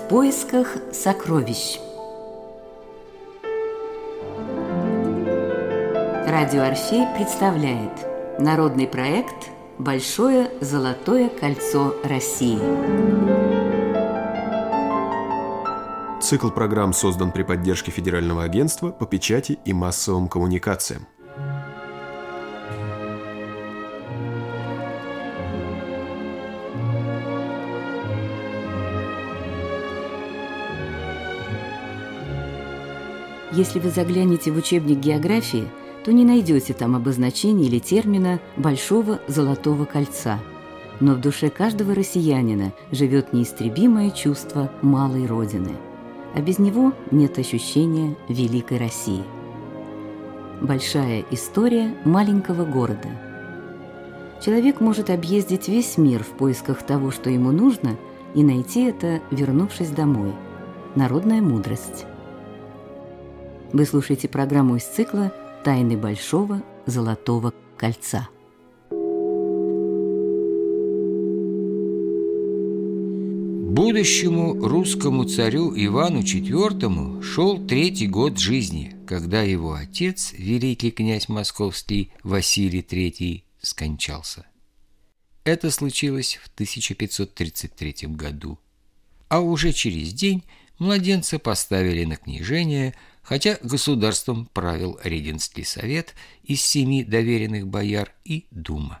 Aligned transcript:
В 0.00 0.08
поисках 0.08 0.76
сокровищ. 0.92 1.78
Радио 6.26 6.62
Орфей 6.62 7.06
представляет 7.14 7.92
народный 8.40 8.88
проект 8.88 9.50
«Большое 9.78 10.50
золотое 10.60 11.28
кольцо 11.28 11.94
России». 12.02 12.58
Цикл 16.20 16.48
программ 16.50 16.92
создан 16.92 17.30
при 17.30 17.42
поддержке 17.42 17.90
Федерального 17.92 18.42
агентства 18.42 18.90
по 18.90 19.06
печати 19.06 19.58
и 19.64 19.72
массовым 19.72 20.28
коммуникациям. 20.28 21.06
Если 33.52 33.80
вы 33.80 33.90
заглянете 33.90 34.52
в 34.52 34.56
учебник 34.56 34.98
географии, 34.98 35.68
то 36.04 36.12
не 36.12 36.24
найдете 36.24 36.72
там 36.72 36.94
обозначения 36.94 37.66
или 37.66 37.78
термина 37.78 38.40
«большого 38.56 39.20
золотого 39.26 39.84
кольца». 39.84 40.38
Но 41.00 41.14
в 41.14 41.20
душе 41.20 41.48
каждого 41.50 41.94
россиянина 41.94 42.72
живет 42.92 43.32
неистребимое 43.32 44.10
чувство 44.10 44.70
малой 44.82 45.26
Родины, 45.26 45.72
а 46.34 46.40
без 46.40 46.58
него 46.58 46.92
нет 47.10 47.38
ощущения 47.38 48.16
великой 48.28 48.78
России. 48.78 49.24
Большая 50.60 51.24
история 51.30 51.94
маленького 52.04 52.66
города. 52.66 53.08
Человек 54.44 54.80
может 54.80 55.10
объездить 55.10 55.68
весь 55.68 55.96
мир 55.96 56.22
в 56.22 56.28
поисках 56.28 56.82
того, 56.82 57.10
что 57.10 57.30
ему 57.30 57.50
нужно, 57.50 57.96
и 58.34 58.44
найти 58.44 58.84
это, 58.84 59.20
вернувшись 59.30 59.90
домой. 59.90 60.32
Народная 60.94 61.40
мудрость. 61.40 62.06
Вы 63.72 63.86
слушаете 63.86 64.26
программу 64.26 64.76
из 64.76 64.82
цикла 64.82 65.32
«Тайны 65.64 65.96
Большого 65.96 66.64
Золотого 66.86 67.54
Кольца». 67.76 68.28
Будущему 73.70 74.54
русскому 74.54 75.22
царю 75.22 75.72
Ивану 75.76 76.18
IV 76.18 77.22
шел 77.22 77.64
третий 77.64 78.08
год 78.08 78.40
жизни, 78.40 78.96
когда 79.06 79.42
его 79.42 79.74
отец, 79.74 80.32
великий 80.36 80.90
князь 80.90 81.28
московский 81.28 82.10
Василий 82.24 82.80
III, 82.80 83.44
скончался. 83.62 84.46
Это 85.44 85.70
случилось 85.70 86.40
в 86.42 86.48
1533 86.54 88.08
году. 88.08 88.58
А 89.28 89.40
уже 89.40 89.72
через 89.72 90.12
день 90.12 90.42
младенца 90.80 91.38
поставили 91.38 92.04
на 92.04 92.16
княжение– 92.16 92.96
хотя 93.22 93.58
государством 93.62 94.46
правил 94.52 94.98
Регенский 95.02 95.64
совет 95.64 96.14
из 96.42 96.62
семи 96.62 97.04
доверенных 97.04 97.66
бояр 97.66 98.12
и 98.24 98.46
Дума. 98.50 99.00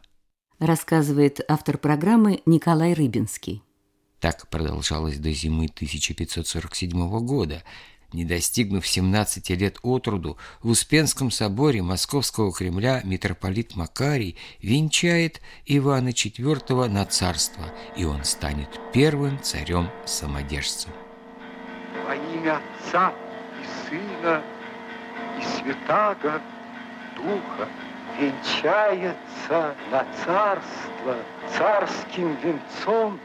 Рассказывает 0.58 1.40
автор 1.48 1.78
программы 1.78 2.42
Николай 2.44 2.92
Рыбинский. 2.92 3.62
Так 4.20 4.48
продолжалось 4.48 5.18
до 5.18 5.32
зимы 5.32 5.64
1547 5.64 7.24
года. 7.24 7.62
Не 8.12 8.24
достигнув 8.24 8.86
17 8.86 9.50
лет 9.50 9.78
от 9.82 10.06
роду, 10.08 10.36
в 10.62 10.68
Успенском 10.68 11.30
соборе 11.30 11.80
Московского 11.80 12.52
Кремля 12.52 13.00
митрополит 13.04 13.76
Макарий 13.76 14.36
венчает 14.60 15.40
Ивана 15.64 16.08
IV 16.08 16.88
на 16.88 17.06
царство, 17.06 17.72
и 17.96 18.04
он 18.04 18.24
станет 18.24 18.68
первым 18.92 19.40
царем-самодержцем. 19.42 20.90
Во 22.04 22.16
имя 22.16 22.60
Отца 22.84 23.14
Сына 23.88 24.42
и 25.38 25.42
Святаго 25.42 26.40
Духа 27.16 27.68
венчается 28.18 29.74
на 29.90 30.04
царство 30.24 31.16
царским 31.56 32.36
венцом 32.36 33.18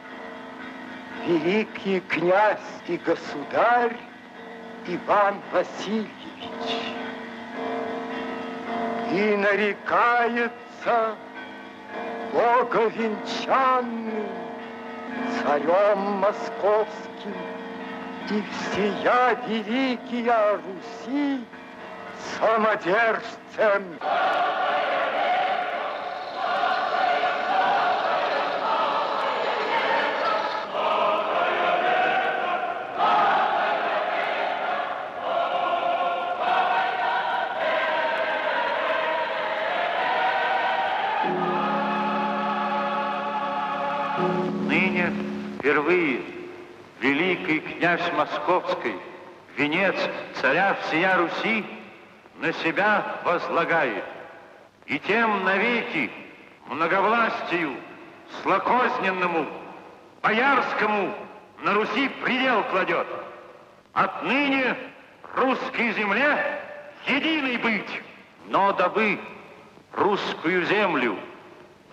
великий 1.25 2.00
князь 2.01 2.59
и 2.88 2.97
государь 2.97 3.97
Иван 4.88 5.41
Васильевич. 5.51 6.09
И 9.12 9.35
нарекается 9.38 11.16
боговенчанным 12.34 14.28
царем 15.41 16.00
московским 16.19 17.34
и 18.31 18.44
всея 18.52 19.38
великия 19.47 20.58
Руси 20.58 21.46
самодержцем. 22.40 24.00
Князь 47.78 48.12
Московский, 48.13 48.96
венец 49.58 49.96
царя 50.36 50.75
всея 50.81 51.18
Руси, 51.18 51.66
на 52.40 52.52
себя 52.53 53.19
возлагает, 53.24 54.03
и 54.86 55.00
тем 55.00 55.44
навеки 55.46 56.12
многовластию, 56.68 57.75
злокозненному, 58.44 59.47
боярскому 60.22 61.14
на 61.64 61.74
Руси 61.74 62.09
предел 62.24 62.64
кладет. 62.66 63.08
Отныне 63.94 64.75
русской 65.35 65.94
земле 65.94 66.62
единой 67.08 67.58
быть, 67.58 68.02
но 68.47 68.74
дабы 68.74 69.19
русскую 69.94 70.66
землю 70.66 71.18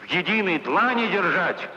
в 0.00 0.06
единой 0.06 0.58
длани 0.58 1.06
держать, 1.06 1.68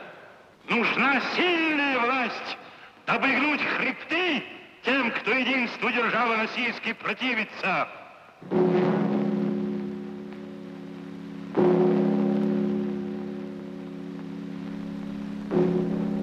нужна 0.68 1.20
сильная 1.36 1.98
власть, 2.00 2.58
обыгнуть 3.06 3.60
хребты 3.60 4.42
тем, 4.84 5.10
кто 5.12 5.32
единству 5.32 5.90
державы 5.90 6.36
российской 6.36 6.94
противится. 6.94 7.88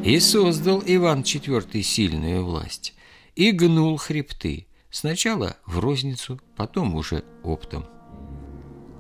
И 0.03 0.19
создал 0.19 0.83
Иван 0.85 1.21
IV 1.21 1.81
сильную 1.81 2.45
власть, 2.45 2.93
и 3.35 3.51
гнул 3.51 3.95
хребты, 3.97 4.67
сначала 4.89 5.55
в 5.65 5.79
розницу, 5.79 6.41
потом 6.57 6.95
уже 6.95 7.23
оптом. 7.41 7.85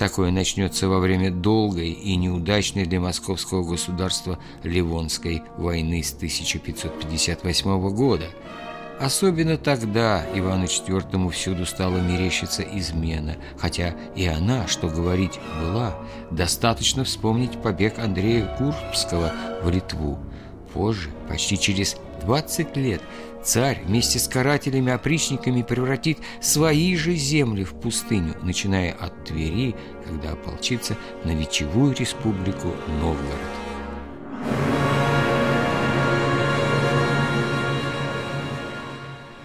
Такое 0.03 0.31
начнется 0.31 0.89
во 0.89 0.99
время 0.99 1.31
долгой 1.31 1.91
и 1.91 2.17
неудачной 2.17 2.85
для 2.85 2.99
московского 2.99 3.63
государства 3.63 4.37
Ливонской 4.61 5.43
войны 5.55 6.03
с 6.03 6.13
1558 6.13 7.89
года. 7.95 8.25
Особенно 8.99 9.57
тогда 9.57 10.25
Ивану 10.35 10.65
IV 10.65 11.29
всюду 11.29 11.65
стала 11.65 11.99
мерещиться 11.99 12.63
измена, 12.63 13.37
хотя 13.57 13.95
и 14.13 14.25
она, 14.25 14.67
что 14.67 14.89
говорить, 14.89 15.39
была. 15.61 15.95
Достаточно 16.31 17.05
вспомнить 17.05 17.61
побег 17.61 17.97
Андрея 17.97 18.53
Курбского 18.57 19.31
в 19.63 19.69
Литву. 19.69 20.19
Позже, 20.73 21.11
почти 21.29 21.57
через 21.57 21.95
20 22.23 22.75
лет, 22.75 23.01
Царь 23.43 23.83
вместе 23.85 24.19
с 24.19 24.29
карателями-опричниками 24.29 25.63
превратит 25.63 26.19
свои 26.39 26.95
же 26.95 27.13
земли 27.15 27.65
в 27.65 27.73
пустыню, 27.73 28.35
начиная 28.41 28.93
от 28.93 29.25
Твери, 29.25 29.75
когда 30.05 30.31
ополчится 30.31 30.97
на 31.25 31.35
Вечевую 31.35 31.93
республику 31.93 32.73
Новгород. 33.01 33.39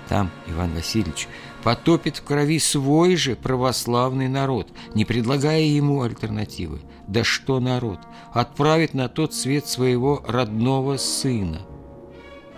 Там 0.08 0.30
Иван 0.46 0.74
Васильевич 0.74 1.26
потопит 1.64 2.18
в 2.18 2.22
крови 2.22 2.60
свой 2.60 3.16
же 3.16 3.34
православный 3.34 4.28
народ, 4.28 4.68
не 4.94 5.04
предлагая 5.04 5.62
ему 5.62 6.02
альтернативы. 6.02 6.80
Да 7.08 7.24
что 7.24 7.58
народ? 7.58 7.98
Отправит 8.32 8.94
на 8.94 9.08
тот 9.08 9.34
свет 9.34 9.66
своего 9.66 10.22
родного 10.26 10.98
сына– 10.98 11.62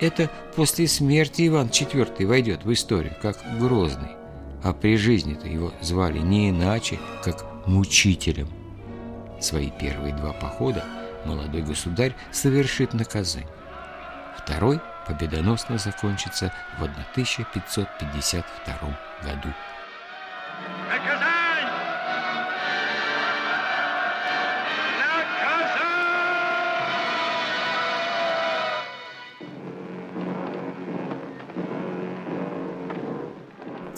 это 0.01 0.31
после 0.57 0.89
смерти 0.89 1.47
Иван 1.49 1.69
IV 1.69 2.27
войдет 2.27 2.65
в 2.65 2.73
историю 2.73 3.15
как 3.21 3.37
Грозный, 3.59 4.17
а 4.63 4.73
при 4.73 4.97
жизни-то 4.97 5.47
его 5.47 5.75
звали 5.81 6.19
не 6.19 6.51
иначе, 6.51 6.99
как 7.23 7.45
мучителем. 7.67 8.49
Свои 9.41 9.71
первые 9.71 10.15
два 10.15 10.33
похода 10.33 10.85
молодой 11.25 11.63
государь 11.63 12.15
совершит 12.31 12.95
на 12.95 13.05
Казань. 13.05 13.47
Второй 14.37 14.81
победоносно 15.07 15.79
закончится 15.79 16.53
в 16.79 16.83
1552 16.83 18.99
году. 19.23 19.49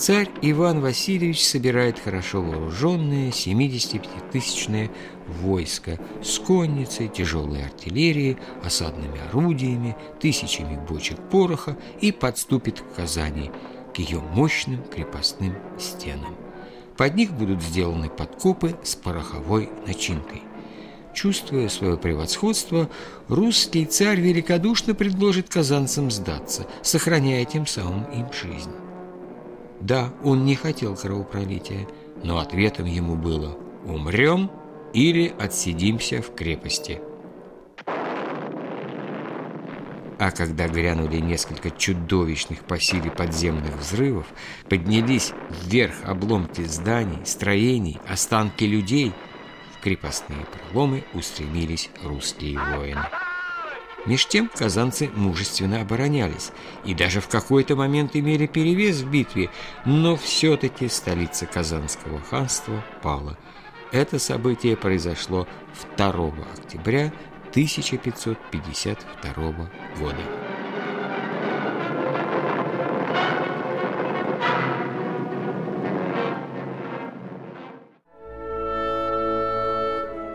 Царь 0.02 0.28
Иван 0.42 0.80
Васильевич 0.80 1.46
собирает 1.46 1.96
хорошо 1.96 2.42
вооруженное 2.42 3.30
75-тысячное 3.30 4.90
войско 5.28 5.96
с 6.20 6.40
конницей, 6.40 7.06
тяжелой 7.06 7.62
артиллерией, 7.62 8.36
осадными 8.64 9.20
орудиями, 9.28 9.96
тысячами 10.18 10.76
бочек 10.88 11.18
пороха 11.30 11.76
и 12.00 12.10
подступит 12.10 12.80
к 12.80 12.96
Казани, 12.96 13.52
к 13.94 14.00
ее 14.00 14.18
мощным 14.18 14.82
крепостным 14.82 15.54
стенам. 15.78 16.34
Под 16.96 17.14
них 17.14 17.32
будут 17.32 17.62
сделаны 17.62 18.08
подкопы 18.08 18.74
с 18.82 18.96
пороховой 18.96 19.70
начинкой. 19.86 20.42
Чувствуя 21.14 21.68
свое 21.68 21.96
превосходство, 21.96 22.90
русский 23.28 23.86
царь 23.86 24.18
великодушно 24.18 24.96
предложит 24.96 25.48
казанцам 25.48 26.10
сдаться, 26.10 26.66
сохраняя 26.82 27.44
тем 27.44 27.68
самым 27.68 28.02
им 28.06 28.26
жизнь. 28.32 28.72
Да, 29.82 30.12
он 30.22 30.44
не 30.44 30.54
хотел 30.54 30.96
кровопролития, 30.96 31.88
но 32.22 32.38
ответом 32.38 32.86
ему 32.86 33.16
было 33.16 33.58
«умрем 33.84 34.48
или 34.94 35.34
отсидимся 35.40 36.22
в 36.22 36.36
крепости». 36.36 37.00
А 40.20 40.30
когда 40.30 40.68
грянули 40.68 41.16
несколько 41.16 41.72
чудовищных 41.72 42.60
по 42.60 42.78
силе 42.78 43.10
подземных 43.10 43.76
взрывов, 43.76 44.26
поднялись 44.68 45.32
вверх 45.64 45.94
обломки 46.04 46.62
зданий, 46.62 47.26
строений, 47.26 47.98
останки 48.08 48.62
людей, 48.62 49.12
в 49.76 49.82
крепостные 49.82 50.46
проломы 50.46 51.02
устремились 51.12 51.90
русские 52.04 52.56
воины. 52.56 53.02
Меж 54.04 54.26
тем 54.26 54.48
казанцы 54.48 55.10
мужественно 55.14 55.80
оборонялись 55.80 56.50
и 56.84 56.94
даже 56.94 57.20
в 57.20 57.28
какой-то 57.28 57.76
момент 57.76 58.16
имели 58.16 58.46
перевес 58.46 59.00
в 59.00 59.10
битве, 59.10 59.50
но 59.84 60.16
все-таки 60.16 60.88
столица 60.88 61.46
Казанского 61.46 62.20
ханства 62.20 62.84
пала. 63.02 63.38
Это 63.92 64.18
событие 64.18 64.76
произошло 64.76 65.46
2 65.96 66.32
октября 66.56 67.12
1552 67.50 69.70
года. 69.98 70.61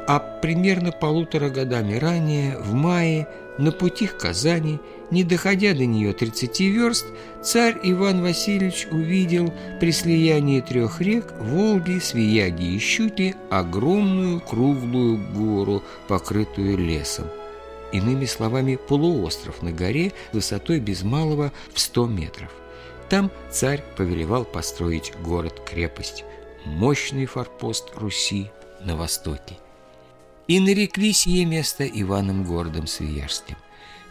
А 0.07 0.19
примерно 0.19 0.93
полутора 0.93 1.49
годами 1.49 1.95
ранее, 1.95 2.57
в 2.57 2.73
мае, 2.73 3.27
на 3.57 3.73
пути 3.73 4.07
к 4.07 4.17
Казани, 4.17 4.79
не 5.11 5.25
доходя 5.25 5.73
до 5.73 5.85
нее 5.85 6.13
30 6.13 6.61
верст, 6.61 7.05
царь 7.43 7.77
Иван 7.83 8.21
Васильевич 8.21 8.87
увидел 8.89 9.53
при 9.81 9.91
слиянии 9.91 10.61
трех 10.61 11.01
рек 11.01 11.33
Волги, 11.39 11.99
Свияги 11.99 12.75
и 12.75 12.79
Щуки 12.79 13.35
огромную 13.49 14.39
круглую 14.39 15.17
гору, 15.33 15.83
покрытую 16.07 16.77
лесом. 16.77 17.27
Иными 17.91 18.25
словами, 18.25 18.77
полуостров 18.77 19.61
на 19.61 19.73
горе 19.73 20.13
высотой 20.31 20.79
без 20.79 21.03
малого 21.03 21.51
в 21.73 21.79
100 21.81 22.07
метров. 22.07 22.51
Там 23.09 23.29
царь 23.49 23.83
повелевал 23.97 24.45
построить 24.45 25.11
город-крепость, 25.21 26.23
мощный 26.63 27.25
форпост 27.25 27.91
Руси 27.95 28.51
на 28.81 28.95
востоке 28.95 29.57
и 30.47 30.59
нарекли 30.59 31.13
сие 31.13 31.45
место 31.45 31.85
Иваном 31.85 32.43
городом 32.43 32.87
Свияжским. 32.87 33.57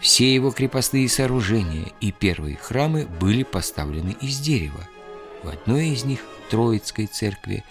Все 0.01 0.35
его 0.35 0.51
крепостные 0.51 1.09
сооружения 1.09 1.87
и 2.01 2.13
первые 2.13 2.57
храмы 2.57 3.07
были 3.07 3.43
поставлены 3.43 4.15
из 4.21 4.39
дерева. 4.39 4.87
В 5.43 5.49
одной 5.49 5.89
из 5.89 6.05
них, 6.05 6.21
Троицкой 6.51 7.07
церкви, 7.07 7.65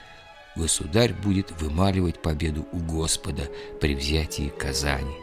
государь 0.56 1.14
будет 1.14 1.52
вымаливать 1.62 2.22
победу 2.22 2.68
у 2.72 2.78
Господа 2.80 3.50
при 3.80 3.96
взятии 3.96 4.52
Казани. 4.58 5.16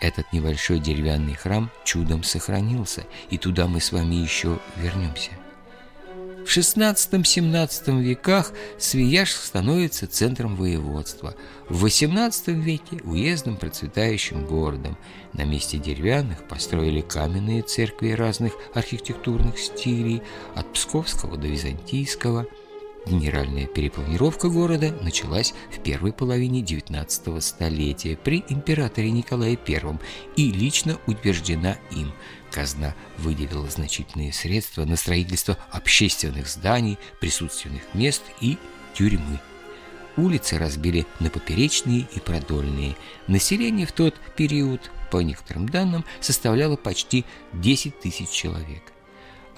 Этот 0.00 0.32
небольшой 0.32 0.80
деревянный 0.80 1.34
храм 1.34 1.70
чудом 1.84 2.22
сохранился, 2.22 3.04
и 3.28 3.38
туда 3.38 3.66
мы 3.66 3.80
с 3.80 3.92
вами 3.92 4.14
еще 4.14 4.58
вернемся. 4.76 5.30
В 6.50 6.52
XVI-XVII 6.52 8.02
веках 8.02 8.52
Свияжск 8.76 9.40
становится 9.40 10.08
центром 10.08 10.56
воеводства. 10.56 11.36
В 11.68 11.86
XVIII 11.86 12.60
веке– 12.60 13.00
уездным 13.04 13.56
процветающим 13.56 14.46
городом. 14.46 14.98
На 15.32 15.44
месте 15.44 15.78
деревянных 15.78 16.48
построили 16.48 17.02
каменные 17.02 17.62
церкви 17.62 18.10
разных 18.10 18.54
архитектурных 18.74 19.60
стилей, 19.60 20.22
от 20.56 20.72
Псковского 20.72 21.36
до 21.36 21.46
Византийского– 21.46 22.48
Генеральная 23.06 23.66
перепланировка 23.66 24.48
города 24.48 24.92
началась 25.02 25.54
в 25.70 25.82
первой 25.82 26.12
половине 26.12 26.60
XIX 26.60 27.40
столетия 27.40 28.16
при 28.16 28.44
императоре 28.48 29.10
Николае 29.10 29.58
I 29.66 29.98
и 30.36 30.52
лично 30.52 30.98
утверждена 31.06 31.78
им– 31.90 32.12
казна 32.50 32.94
выделила 33.16 33.68
значительные 33.68 34.32
средства 34.32 34.84
на 34.84 34.96
строительство 34.96 35.56
общественных 35.70 36.48
зданий, 36.48 36.98
присутственных 37.20 37.82
мест 37.94 38.22
и 38.40 38.58
тюрьмы. 38.94 39.40
Улицы 40.16 40.58
разбили 40.58 41.06
на 41.20 41.30
поперечные 41.30 42.06
и 42.14 42.20
продольные. 42.20 42.96
Население 43.26 43.86
в 43.86 43.92
тот 43.92 44.14
период, 44.36 44.90
по 45.10 45.20
некоторым 45.20 45.68
данным, 45.68 46.04
составляло 46.20 46.76
почти 46.76 47.24
10 47.54 48.00
тысяч 48.00 48.28
человек. 48.28 48.82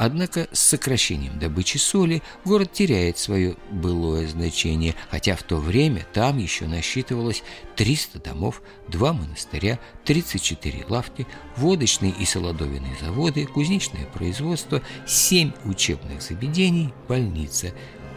Однако 0.04 0.48
с 0.50 0.58
сокращением 0.58 1.38
добычи 1.38 1.76
соли 1.76 2.24
город 2.44 2.72
теряет 2.72 3.18
свое 3.18 3.56
былое 3.70 4.26
значение, 4.26 4.96
хотя 5.12 5.36
в 5.36 5.44
то 5.44 5.58
время 5.58 6.04
там 6.12 6.38
еще 6.38 6.66
насчитывалось 6.66 7.44
300 7.76 8.18
домов, 8.18 8.62
два 8.88 9.12
монастыря, 9.12 9.78
34 10.04 10.86
лавки, 10.88 11.24
водочные 11.56 12.10
и 12.10 12.24
солодовинные 12.24 12.96
заводы, 13.00 13.46
кузнечное 13.46 14.06
производство, 14.06 14.82
7 15.06 15.52
учебных 15.66 16.20
заведений, 16.20 16.92
больница. 17.08 17.72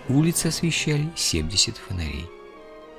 Улицы 0.10 0.48
освещали 0.48 1.08
70 1.15 1.77
фонарей. 1.77 2.25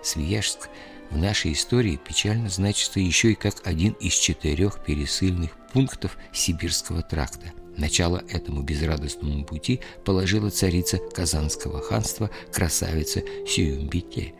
Свияжск 0.04 0.68
в 1.10 1.18
нашей 1.18 1.54
истории 1.54 1.96
печально 1.96 2.48
значится 2.50 3.00
еще 3.00 3.32
и 3.32 3.34
как 3.34 3.66
один 3.66 3.94
из 3.94 4.12
четырех 4.12 4.84
пересыльных 4.84 5.50
пунктов 5.72 6.16
Сибирского 6.32 7.02
тракта– 7.02 7.52
Начало 7.76 8.22
этому 8.28 8.62
безрадостному 8.62 9.44
пути 9.44 9.80
положила 10.04 10.50
царица 10.50 10.98
Казанского 10.98 11.80
ханства 11.80 12.30
красавица 12.52 13.22
Сююмбите. 13.46 14.34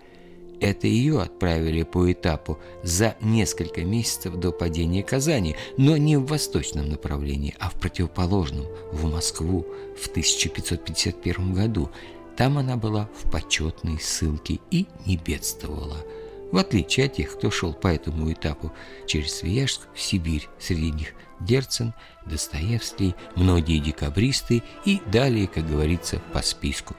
Это 0.58 0.86
ее 0.86 1.20
отправили 1.20 1.82
по 1.82 2.10
этапу 2.10 2.58
за 2.82 3.14
несколько 3.20 3.84
месяцев 3.84 4.36
до 4.36 4.52
падения 4.52 5.02
Казани, 5.02 5.54
но 5.76 5.98
не 5.98 6.16
в 6.16 6.24
восточном 6.26 6.88
направлении, 6.88 7.54
а 7.58 7.68
в 7.68 7.74
противоположном, 7.74 8.64
в 8.90 9.04
Москву 9.04 9.66
в 10.00 10.08
1551 10.08 11.52
году. 11.52 11.90
Там 12.38 12.56
она 12.56 12.78
была 12.78 13.10
в 13.22 13.30
почетной 13.30 13.98
ссылке 14.00 14.60
и 14.70 14.86
не 15.04 15.18
бедствовала– 15.18 15.98
в 16.52 16.58
отличие 16.58 17.06
от 17.06 17.14
тех, 17.14 17.32
кто 17.32 17.50
шел 17.50 17.72
по 17.72 17.88
этому 17.88 18.32
этапу 18.32 18.72
через 19.06 19.34
Свияжск 19.36 19.88
в 19.94 20.00
Сибирь, 20.00 20.48
среди 20.58 20.92
них 20.92 21.14
Герцен, 21.40 21.94
Достоевский, 22.24 23.14
многие 23.34 23.78
декабристы 23.78 24.62
и 24.84 25.00
далее, 25.06 25.46
как 25.46 25.68
говорится, 25.68 26.20
по 26.32 26.42
списку. 26.42 26.96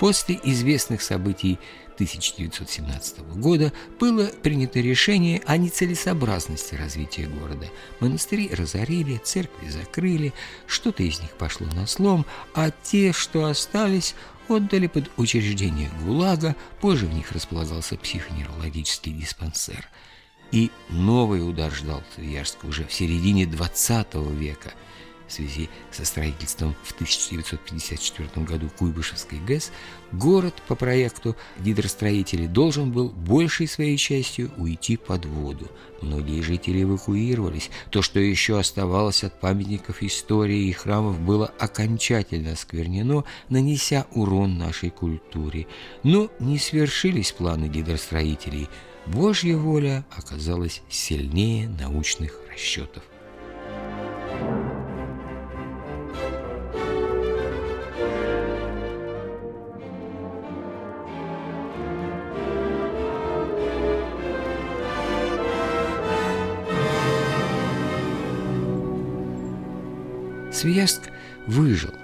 После 0.00 0.40
известных 0.44 1.02
событий 1.02 1.58
1917 1.96 3.20
года 3.36 3.70
было 4.00 4.28
принято 4.42 4.80
решение 4.80 5.42
о 5.44 5.58
нецелесообразности 5.58 6.74
развития 6.74 7.26
города. 7.26 7.66
Монастыри 8.00 8.48
разорили, 8.48 9.20
церкви 9.22 9.68
закрыли, 9.68 10.32
что-то 10.66 11.02
из 11.02 11.20
них 11.20 11.32
пошло 11.32 11.66
на 11.74 11.86
слом, 11.86 12.24
а 12.54 12.70
те, 12.70 13.12
что 13.12 13.44
остались, 13.44 14.14
отдали 14.48 14.86
под 14.86 15.10
учреждение 15.18 15.90
ГУЛАГа, 16.06 16.56
позже 16.80 17.04
в 17.04 17.12
них 17.12 17.32
располагался 17.32 17.98
психоневрологический 17.98 19.12
диспансер. 19.12 19.86
И 20.50 20.70
новый 20.88 21.46
удар 21.46 21.70
ждал 21.70 22.02
Свияжск 22.14 22.64
уже 22.64 22.86
в 22.86 22.92
середине 22.94 23.44
XX 23.44 24.34
века. 24.34 24.72
В 25.30 25.32
связи 25.32 25.70
со 25.92 26.04
строительством 26.04 26.74
в 26.82 26.92
1954 26.92 28.44
году 28.44 28.68
Куйбышевской 28.78 29.38
ГЭС, 29.38 29.70
город 30.12 30.60
по 30.66 30.74
проекту 30.74 31.36
гидростроителей 31.58 32.48
должен 32.48 32.90
был 32.90 33.10
большей 33.10 33.68
своей 33.68 33.96
частью 33.96 34.50
уйти 34.56 34.96
под 34.96 35.24
воду. 35.26 35.70
Многие 36.02 36.42
жители 36.42 36.82
эвакуировались. 36.82 37.70
То, 37.90 38.02
что 38.02 38.18
еще 38.18 38.58
оставалось 38.58 39.22
от 39.22 39.38
памятников 39.38 40.02
истории 40.02 40.64
и 40.64 40.72
храмов, 40.72 41.20
было 41.20 41.46
окончательно 41.58 42.56
сквернено, 42.56 43.24
нанеся 43.48 44.06
урон 44.12 44.58
нашей 44.58 44.90
культуре. 44.90 45.66
Но 46.02 46.30
не 46.40 46.58
свершились 46.58 47.32
планы 47.32 47.66
гидростроителей. 47.66 48.68
Божья 49.06 49.56
воля 49.56 50.04
оказалась 50.16 50.82
сильнее 50.88 51.68
научных 51.68 52.40
расчетов. 52.50 53.02
Свияжск 70.60 71.10
выжил. 71.46 71.94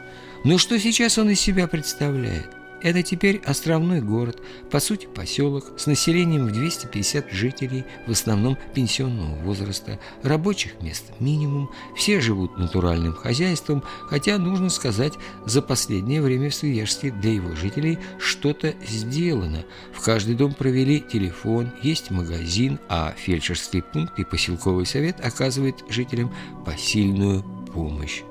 Но 0.45 0.57
что 0.57 0.79
сейчас 0.79 1.19
он 1.19 1.29
из 1.29 1.41
себя 1.41 1.67
представляет? 1.67 2.49
Это 2.81 3.03
теперь 3.03 3.43
островной 3.45 4.01
город, 4.01 4.41
по 4.71 4.81
сути 4.81 5.07
поселок, 5.07 5.73
с 5.77 5.87
населением 5.87 6.47
в 6.47 6.53
250 6.53 7.31
жителей, 7.33 7.85
в 8.07 8.13
основном 8.13 8.57
пенсионного 8.75 9.35
возраста, 9.43 9.99
рабочих 10.23 10.81
мест 10.81 11.05
минимум, 11.21 11.71
все 11.97 12.21
живут 12.21 12.57
натуральным 12.57 13.13
хозяйством, 13.13 13.83
хотя, 14.09 14.39
нужно 14.39 14.71
сказать, 14.71 15.15
за 15.45 15.61
последнее 15.63 16.23
время 16.23 16.49
в 16.49 16.55
Свияжске 16.55 17.11
для 17.11 17.33
его 17.33 17.55
жителей 17.57 17.99
что-то 18.19 18.75
сделано. 18.87 19.65
В 19.93 20.03
каждый 20.03 20.35
дом 20.35 20.55
провели 20.55 21.01
телефон, 21.01 21.73
есть 21.83 22.11
магазин, 22.11 22.79
а 22.89 23.15
фельдшерский 23.19 23.83
пункт 23.83 24.19
и 24.19 24.25
поселковый 24.25 24.87
совет 24.87 25.23
оказывает 25.23 25.77
жителям 25.91 26.33
посильную 26.65 27.43
помощь. 27.75 28.23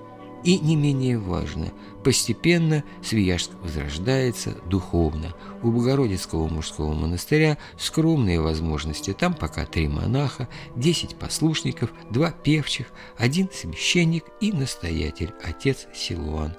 И 0.45 0.59
не 0.59 0.75
менее 0.75 1.17
важно, 1.17 1.73
постепенно 2.03 2.83
Свияжск 3.01 3.49
возрождается 3.63 4.51
духовно. 4.69 5.33
У 5.63 5.71
Богородицкого 5.71 6.47
мужского 6.47 6.93
монастыря 6.93 7.57
скромные 7.79 8.39
возможности. 8.39 9.11
Там 9.13 9.33
пока 9.33 9.65
три 9.65 9.87
монаха, 9.87 10.47
десять 10.75 11.15
послушников, 11.15 11.91
два 12.11 12.29
певчих, 12.29 12.91
один 13.17 13.49
священник 13.51 14.25
и 14.39 14.51
настоятель, 14.51 15.33
отец 15.43 15.87
Силуан. 15.95 16.55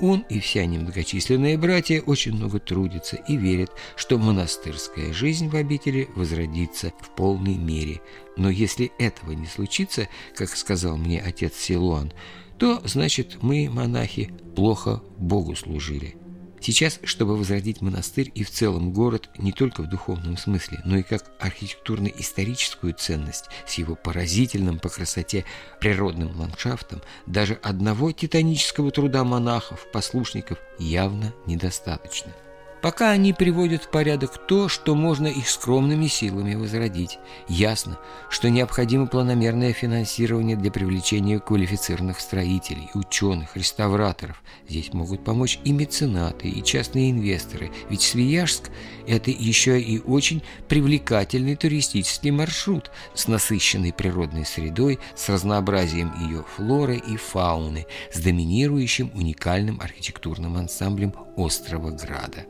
Он 0.00 0.20
и 0.28 0.38
вся 0.38 0.66
немногочисленные 0.66 1.56
братья 1.56 2.02
очень 2.02 2.34
много 2.34 2.58
трудятся 2.58 3.16
и 3.16 3.36
верят, 3.36 3.72
что 3.96 4.18
монастырская 4.18 5.14
жизнь 5.14 5.48
в 5.48 5.56
обители 5.56 6.10
возродится 6.14 6.92
в 7.00 7.08
полной 7.10 7.54
мере. 7.54 8.02
Но 8.36 8.50
если 8.50 8.92
этого 8.98 9.32
не 9.32 9.46
случится, 9.46 10.08
как 10.34 10.50
сказал 10.50 10.98
мне 10.98 11.20
отец 11.20 11.54
Силуан, 11.56 12.12
то, 12.60 12.82
значит, 12.84 13.38
мы, 13.40 13.70
монахи, 13.70 14.30
плохо 14.54 15.02
Богу 15.16 15.56
служили. 15.56 16.16
Сейчас, 16.60 17.00
чтобы 17.04 17.34
возродить 17.38 17.80
монастырь 17.80 18.30
и 18.34 18.44
в 18.44 18.50
целом 18.50 18.92
город 18.92 19.30
не 19.38 19.50
только 19.50 19.80
в 19.80 19.88
духовном 19.88 20.36
смысле, 20.36 20.82
но 20.84 20.98
и 20.98 21.02
как 21.02 21.24
архитектурно-историческую 21.40 22.92
ценность 22.92 23.46
с 23.66 23.74
его 23.74 23.94
поразительным 23.94 24.78
по 24.78 24.90
красоте 24.90 25.46
природным 25.80 26.38
ландшафтом, 26.38 27.00
даже 27.24 27.54
одного 27.62 28.12
титанического 28.12 28.90
труда 28.90 29.24
монахов, 29.24 29.86
послушников 29.90 30.58
явно 30.78 31.32
недостаточно 31.46 32.34
пока 32.82 33.10
они 33.10 33.32
приводят 33.32 33.84
в 33.84 33.90
порядок 33.90 34.46
то, 34.46 34.68
что 34.68 34.94
можно 34.94 35.26
их 35.26 35.48
скромными 35.48 36.06
силами 36.06 36.54
возродить. 36.54 37.18
Ясно, 37.48 37.98
что 38.28 38.50
необходимо 38.50 39.06
планомерное 39.06 39.72
финансирование 39.72 40.56
для 40.56 40.70
привлечения 40.70 41.38
квалифицированных 41.38 42.20
строителей, 42.20 42.90
ученых, 42.94 43.56
реставраторов. 43.56 44.42
Здесь 44.68 44.92
могут 44.92 45.24
помочь 45.24 45.58
и 45.64 45.72
меценаты, 45.72 46.48
и 46.48 46.62
частные 46.62 47.10
инвесторы, 47.10 47.70
ведь 47.88 48.02
Свияжск– 48.02 48.70
это 49.06 49.30
еще 49.30 49.80
и 49.80 50.00
очень 50.00 50.42
привлекательный 50.68 51.56
туристический 51.56 52.30
маршрут 52.30 52.90
с 53.14 53.28
насыщенной 53.28 53.92
природной 53.92 54.46
средой, 54.46 54.98
с 55.14 55.28
разнообразием 55.28 56.12
ее 56.20 56.44
флоры 56.56 56.96
и 56.96 57.16
фауны, 57.16 57.86
с 58.12 58.20
доминирующим 58.20 59.10
уникальным 59.14 59.80
архитектурным 59.80 60.56
ансамблем 60.56 61.14
острова 61.36 61.90
Града. 61.90 62.46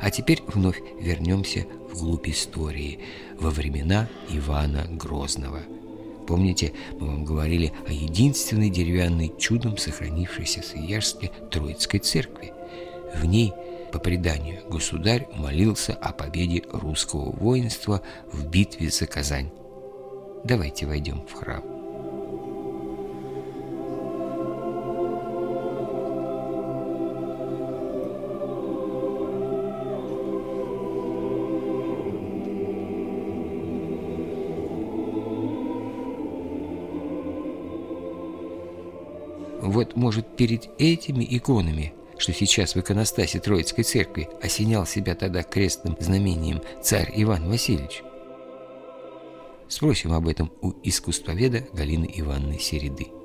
А 0.00 0.10
теперь 0.10 0.42
вновь 0.46 0.80
вернемся 1.00 1.66
вглубь 1.90 2.28
истории, 2.28 3.00
во 3.38 3.50
времена 3.50 4.08
Ивана 4.30 4.86
Грозного. 4.90 5.62
Помните, 6.26 6.72
мы 6.98 7.06
вам 7.06 7.24
говорили 7.24 7.72
о 7.86 7.92
единственной 7.92 8.68
деревянной 8.68 9.32
чудом 9.38 9.78
сохранившейся 9.78 10.60
в 10.60 10.66
Свияжске 10.66 11.30
Троицкой 11.50 12.00
церкви. 12.00 12.52
В 13.14 13.24
ней, 13.24 13.52
по 13.92 13.98
преданию, 13.98 14.60
государь 14.68 15.26
молился 15.34 15.94
о 15.94 16.12
победе 16.12 16.64
русского 16.70 17.30
воинства 17.30 18.02
в 18.30 18.46
битве 18.46 18.90
за 18.90 19.06
Казань. 19.06 19.50
Давайте 20.44 20.86
войдем 20.86 21.26
в 21.26 21.32
храм. 21.32 21.77
Может, 39.98 40.36
перед 40.36 40.68
этими 40.78 41.26
иконами, 41.28 41.92
что 42.16 42.32
сейчас 42.32 42.74
в 42.74 42.80
иконостасе 42.80 43.40
Троицкой 43.40 43.84
церкви 43.84 44.28
осенял 44.42 44.86
себя 44.86 45.14
тогда 45.14 45.42
крестным 45.42 45.96
знамением 46.00 46.62
царь 46.82 47.12
Иван 47.14 47.48
Васильевич? 47.48 48.02
Спросим 49.68 50.12
об 50.12 50.26
этом 50.26 50.50
у 50.62 50.72
искусствоведа 50.82 51.66
Галины 51.72 52.10
Ивановны 52.14 52.58
Середы. 52.58 53.17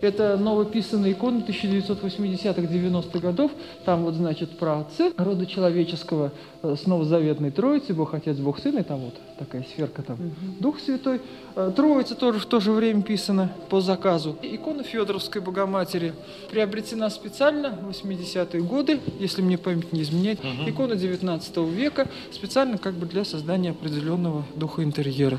Это 0.00 0.36
новописанная 0.36 1.12
икона 1.12 1.44
1980-х-90-х 1.46 3.18
годов. 3.18 3.50
Там 3.84 4.04
вот, 4.04 4.14
значит, 4.14 4.58
про 4.58 4.80
отцы 4.80 5.12
рода 5.16 5.46
человеческого 5.46 6.32
э, 6.62 6.76
с 6.78 6.86
новозаветной 6.86 7.50
Троицы, 7.50 7.94
Бог 7.94 8.14
Отец, 8.14 8.36
Бог 8.36 8.58
Сын, 8.58 8.76
и 8.78 8.82
там 8.82 9.00
вот 9.00 9.14
такая 9.38 9.64
сферка 9.64 10.02
там, 10.02 10.16
угу. 10.16 10.32
Дух 10.60 10.80
Святой. 10.80 11.20
Э, 11.56 11.72
Троица 11.74 12.14
тоже 12.14 12.38
в 12.38 12.46
то 12.46 12.60
же 12.60 12.72
время 12.72 13.02
писана 13.02 13.52
по 13.70 13.80
заказу. 13.80 14.36
Икона 14.42 14.82
Федоровской 14.82 15.40
Богоматери 15.40 16.12
приобретена 16.50 17.08
специально 17.10 17.70
в 17.70 17.90
80-е 17.90 18.62
годы, 18.62 19.00
если 19.18 19.42
мне 19.42 19.58
память 19.58 19.92
не 19.92 20.02
изменяет. 20.02 20.40
Угу. 20.40 20.70
Икона 20.70 20.96
19 20.96 21.56
века, 21.68 22.08
специально 22.32 22.78
как 22.78 22.94
бы 22.94 23.06
для 23.06 23.24
создания 23.24 23.70
определенного 23.70 24.44
духа 24.56 24.82
интерьера 24.82 25.38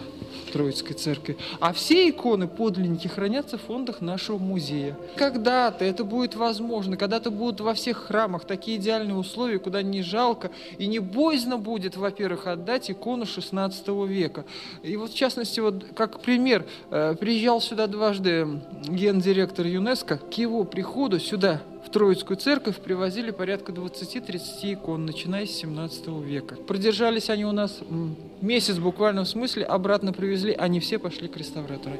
Троицкой 0.51 0.95
церкви. 0.95 1.37
А 1.59 1.73
все 1.73 2.09
иконы 2.09 2.47
подлинники 2.47 3.07
хранятся 3.07 3.57
в 3.57 3.61
фондах 3.61 4.01
нашего 4.01 4.37
музея. 4.37 4.97
Когда-то 5.15 5.85
это 5.85 6.03
будет 6.03 6.35
возможно, 6.35 6.97
когда-то 6.97 7.31
будут 7.31 7.61
во 7.61 7.73
всех 7.73 7.97
храмах 7.97 8.45
такие 8.45 8.77
идеальные 8.77 9.15
условия, 9.15 9.59
куда 9.59 9.81
не 9.81 10.01
жалко 10.01 10.51
и 10.77 10.87
не 10.87 10.99
боязно 10.99 11.57
будет, 11.57 11.97
во-первых, 11.97 12.47
отдать 12.47 12.89
икону 12.91 13.25
16 13.25 13.87
века. 14.07 14.45
И 14.83 14.95
вот 14.97 15.11
в 15.11 15.15
частности, 15.15 15.59
вот 15.59 15.85
как 15.95 16.19
пример, 16.21 16.65
э, 16.91 17.15
приезжал 17.19 17.61
сюда 17.61 17.87
дважды 17.87 18.47
гендиректор 18.87 19.65
ЮНЕСКО, 19.65 20.17
к 20.17 20.33
его 20.33 20.63
приходу 20.63 21.19
сюда 21.19 21.61
Троицкую 21.95 22.35
церковь 22.35 22.75
привозили 22.81 23.31
порядка 23.31 23.71
20-30 23.71 24.73
икон, 24.73 25.05
начиная 25.05 25.45
с 25.45 25.51
17 25.51 26.07
века. 26.25 26.55
Продержались 26.57 27.29
они 27.29 27.45
у 27.45 27.53
нас 27.53 27.79
месяц 28.41 28.75
буквально 28.79 29.23
в 29.23 29.29
смысле, 29.29 29.63
обратно 29.63 30.11
привезли, 30.11 30.51
они 30.51 30.81
все 30.81 30.99
пошли 30.99 31.29
к 31.29 31.37
реставратору. 31.37 31.95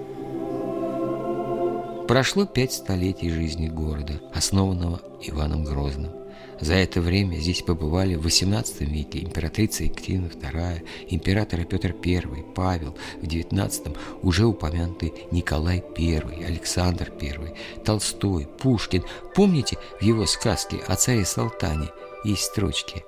Прошло 2.10 2.46
пять 2.46 2.74
столетий 2.74 3.30
жизни 3.30 3.70
города, 3.70 4.20
основанного 4.34 5.00
Иваном 5.22 5.64
Грозным. 5.64 6.12
За 6.60 6.74
это 6.74 7.01
время 7.01 7.38
здесь 7.38 7.62
побывали 7.62 8.15
в 8.15 8.25
XVIII 8.25 8.86
веке 8.86 9.20
императрица 9.20 9.84
Екатерина 9.84 10.27
II, 10.27 10.84
императоры 11.10 11.65
Петр 11.65 11.94
I, 12.04 12.44
Павел, 12.56 12.96
в 13.22 13.25
XIX 13.25 13.98
уже 14.22 14.46
упомянутый 14.46 15.13
Николай 15.32 15.84
I, 15.98 16.46
Александр 16.46 17.12
I, 17.22 17.56
Толстой, 17.84 18.48
Пушкин. 18.48 19.04
Помните 19.36 19.77
в 20.00 20.04
его 20.04 20.25
сказке 20.25 20.77
о 20.88 20.96
царе 20.96 21.25
Салтане 21.25 21.89
есть 22.24 22.44
строчки 22.44 23.04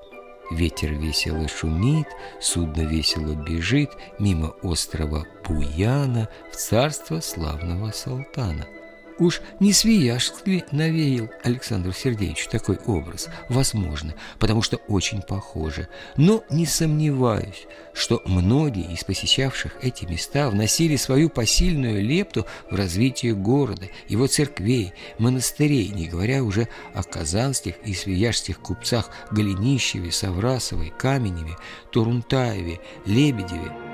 Ветер 0.50 0.94
весело 0.94 1.48
шумит, 1.48 2.08
судно 2.40 2.82
весело 2.82 3.34
бежит 3.36 3.92
мимо 4.18 4.56
острова 4.62 5.26
Буяна 5.46 6.30
в 6.52 6.56
царство 6.56 7.20
славного 7.20 7.92
султана. 7.92 8.66
Уж 9.20 9.42
не 9.60 9.74
Свияжск 9.74 10.46
навеял 10.72 11.30
Александру 11.44 11.92
Сергеевичу 11.92 12.50
такой 12.52 12.78
образ? 12.86 13.30
Возможно, 13.50 14.14
потому 14.38 14.62
что 14.62 14.78
очень 14.88 15.24
похоже. 15.24 15.88
Но 16.18 16.44
не 16.52 16.68
сомневаюсь, 16.68 17.66
что 17.94 18.22
многие 18.26 18.94
из 18.94 19.04
посещавших 19.04 19.78
эти 19.82 20.06
места 20.06 20.52
вносили 20.52 20.98
свою 20.98 21.30
посильную 21.30 22.04
лепту 22.04 22.46
в 22.70 22.76
развитие 22.76 23.34
города, 23.34 23.88
его 24.08 24.28
церквей, 24.28 24.94
монастырей, 25.18 25.90
не 25.90 26.08
говоря 26.08 26.44
уже 26.44 26.68
о 26.94 27.02
казанских 27.02 27.76
и 27.86 27.96
свияжских 27.96 28.60
купцах 28.60 29.10
Голенищеве, 29.32 30.12
Саврасовой, 30.12 30.94
Каменеве, 30.96 31.58
Турунтаеве, 31.92 32.80
Лебедеве, 33.06 33.87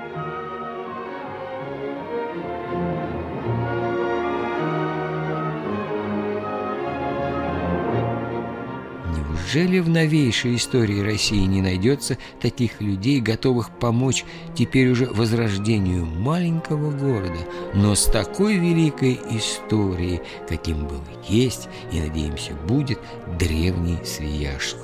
Неужели 9.54 9.78
в 9.78 9.88
новейшей 9.88 10.56
истории 10.56 10.98
России 10.98 11.44
не 11.44 11.62
найдется 11.62 12.18
таких 12.40 12.80
людей, 12.80 13.20
готовых 13.20 13.70
помочь 13.78 14.24
теперь 14.56 14.88
уже 14.88 15.06
возрождению 15.06 16.06
маленького 16.06 16.90
города, 16.90 17.38
но 17.72 17.94
с 17.94 18.06
такой 18.06 18.56
великой 18.56 19.20
историей, 19.30 20.22
каким 20.48 20.88
был 20.88 21.00
есть 21.28 21.68
и, 21.92 22.00
надеемся, 22.00 22.52
будет 22.66 22.98
древний 23.38 23.98
Свияжск? 24.04 24.78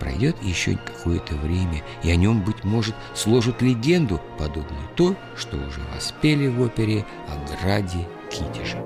Пройдет 0.00 0.42
еще 0.42 0.76
какое-то 0.76 1.36
время, 1.36 1.84
и 2.02 2.10
о 2.10 2.16
нем, 2.16 2.42
быть 2.42 2.64
может, 2.64 2.96
сложат 3.14 3.62
легенду, 3.62 4.20
подобную 4.40 4.88
той, 4.96 5.14
что 5.36 5.56
уже 5.56 5.80
воспели 5.94 6.48
в 6.48 6.60
опере 6.62 7.06
о 7.28 7.62
граде 7.62 8.08
Китежа. 8.28 8.82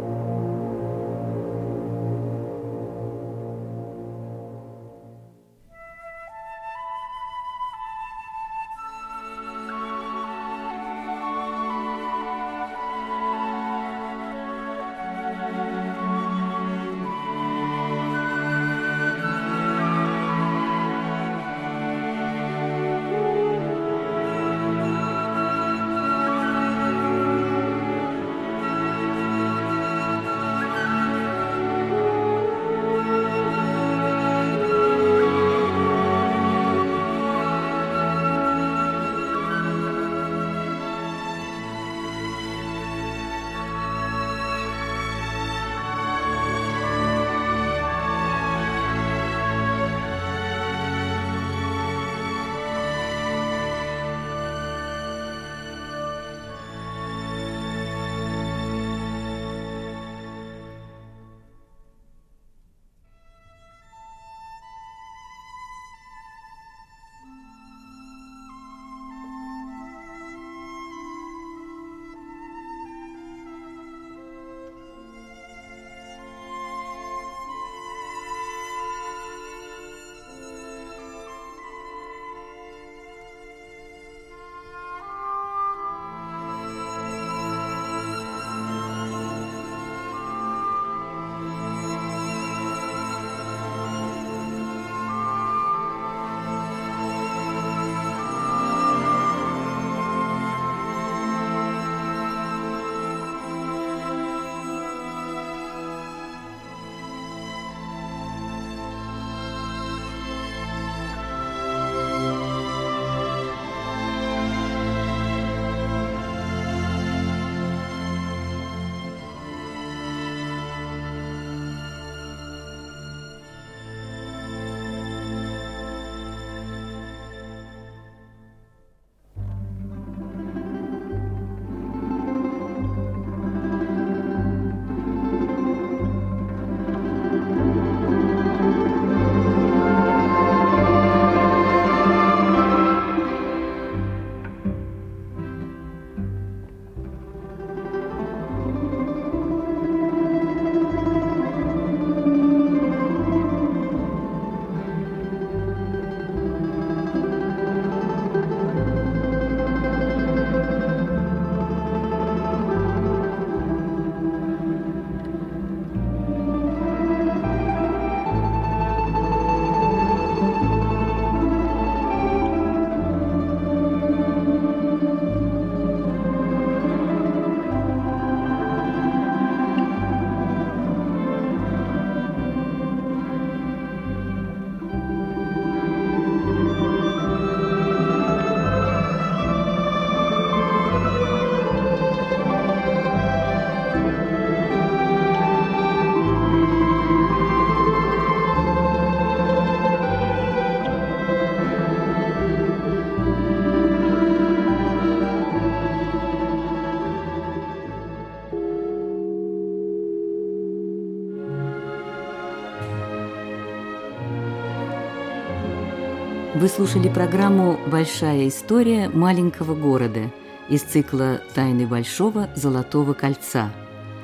Вы 216.55 216.69
слушали 216.69 217.11
программу 217.11 217.79
«Большая 217.89 218.49
история 218.49 219.11
маленького 219.11 219.75
города» 219.75 220.33
из 220.71 220.81
цикла 220.81 221.43
«Тайны 221.55 221.87
Большого 221.87 222.49
Золотого 222.57 223.13
Кольца». 223.13 223.71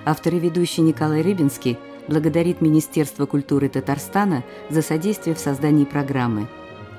Автор 0.07 0.35
и 0.35 0.39
ведущий 0.39 0.81
Николай 0.81 1.21
Рыбинский 1.21 1.79
благодарит 2.09 2.63
Министерство 2.63 3.27
культуры 3.27 3.69
Татарстана 3.69 4.43
за 4.71 4.81
содействие 4.81 5.37
в 5.37 5.39
создании 5.39 5.85
программы. 5.85 6.49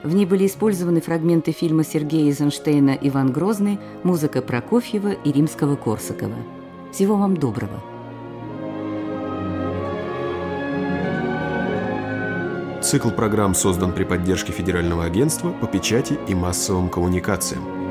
В 0.03 0.13
ней 0.13 0.27
были 0.27 0.45
использованы 0.45 1.01
фрагменты 1.01 1.53
фильма 1.53 1.83
Сергея 1.83 2.27
Эйзенштейна 2.27 2.95
«Иван 3.01 3.31
Грозный», 3.31 3.79
музыка 4.03 4.43
Прокофьева 4.43 5.11
и 5.11 5.31
Римского-Корсакова. 5.31 6.37
Всего 6.93 7.15
вам 7.15 7.35
доброго! 7.35 7.94
Цикл 12.85 13.09
программ 13.09 13.55
создан 13.55 13.93
при 13.93 14.03
поддержке 14.03 14.51
Федерального 14.51 15.05
агентства 15.05 15.49
по 15.49 15.65
печати 15.65 16.19
и 16.27 16.35
массовым 16.35 16.89
коммуникациям. 16.89 17.84